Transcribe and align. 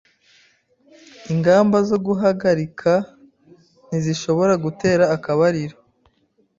Ingamba 1.31 1.77
zo 1.89 1.97
guhagarika 2.05 2.91
ntizishobora 3.87 4.53
gutera 4.63 5.03
akabariro. 5.15 5.77